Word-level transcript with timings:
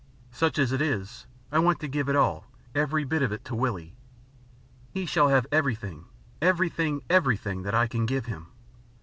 Such 0.31 0.57
as 0.57 0.71
it 0.71 0.81
is, 0.81 1.27
I 1.51 1.59
want 1.59 1.79
to 1.81 1.87
give 1.87 2.09
it 2.09 2.15
all, 2.15 2.47
every 2.73 3.03
bit 3.03 3.21
of 3.21 3.31
it, 3.31 3.45
to 3.45 3.53
Willie. 3.53 3.93
He 4.89 5.05
shall 5.05 5.27
have 5.29 5.45
everything, 5.51 6.05
everything, 6.41 7.03
everything 7.07 7.61
that 7.61 7.75
I 7.75 7.85
can 7.85 8.07
give 8.07 8.25
him." 8.25 8.47